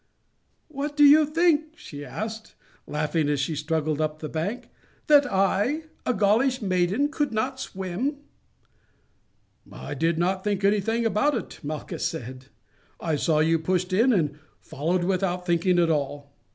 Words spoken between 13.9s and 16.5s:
in and followed without thinking at all."